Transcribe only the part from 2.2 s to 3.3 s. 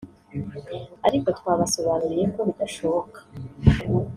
ko bidashoboka